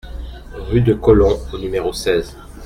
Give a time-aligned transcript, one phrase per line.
[0.71, 2.35] Rue de Colomb au numéro seize